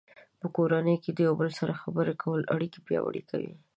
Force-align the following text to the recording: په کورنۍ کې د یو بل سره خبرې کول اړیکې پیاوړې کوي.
په 0.39 0.47
کورنۍ 0.55 0.95
کې 1.03 1.11
د 1.13 1.19
یو 1.27 1.33
بل 1.41 1.49
سره 1.59 1.79
خبرې 1.81 2.13
کول 2.23 2.41
اړیکې 2.53 2.79
پیاوړې 2.87 3.23
کوي. 3.29 3.53